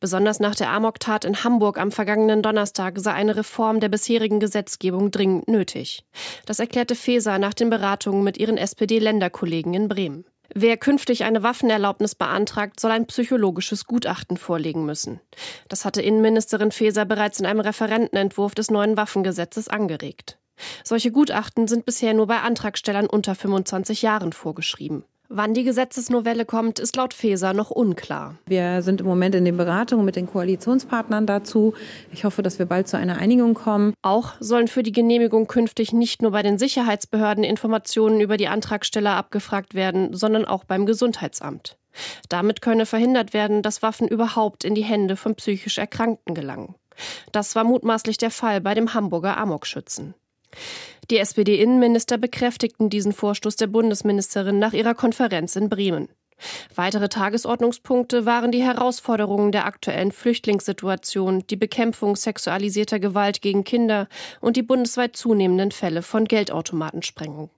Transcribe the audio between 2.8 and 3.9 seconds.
sei eine Reform der